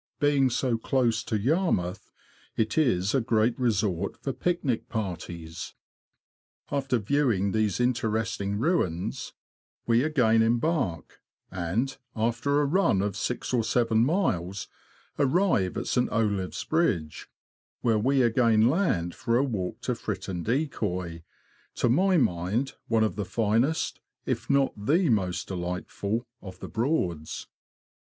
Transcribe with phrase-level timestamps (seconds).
[0.19, 2.09] Being so close to Yarmouth,
[2.57, 5.75] it is a great resort for picnic parties.
[6.71, 9.33] After viewing these interesting ruins,
[9.85, 14.67] we again embark, and, after a run of six or seven miles,
[15.19, 16.09] arrive at St.
[16.11, 17.29] Olave's Bridge,
[17.81, 19.53] where we again land for a 28 THE LAND OF THE BROADS.
[19.53, 21.23] walk to Fritton Decoy,
[21.75, 27.45] to my mind one of the finest, if not the most delightful, of the Broads.